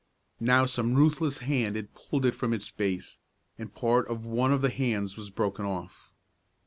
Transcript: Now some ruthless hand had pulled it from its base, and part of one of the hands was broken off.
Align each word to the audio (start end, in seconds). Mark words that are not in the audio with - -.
Now 0.39 0.65
some 0.65 0.95
ruthless 0.95 1.37
hand 1.45 1.75
had 1.75 1.93
pulled 1.93 2.25
it 2.25 2.33
from 2.33 2.53
its 2.53 2.71
base, 2.71 3.19
and 3.59 3.71
part 3.71 4.07
of 4.07 4.25
one 4.25 4.51
of 4.51 4.61
the 4.63 4.71
hands 4.71 5.15
was 5.15 5.29
broken 5.29 5.63
off. 5.63 6.11